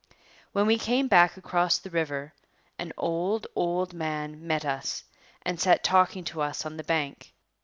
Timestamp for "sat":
5.59-5.83